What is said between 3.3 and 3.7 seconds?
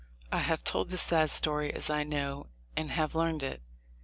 it.